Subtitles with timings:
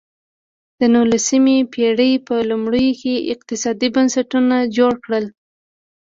[0.79, 5.25] د نولسمې پېړۍ په لومړیو کې اقتصادي بنسټونه جوړ کړل.